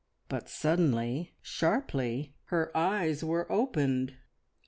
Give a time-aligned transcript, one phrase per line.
[0.29, 4.15] But suddenly, sharply, her eyes were opened.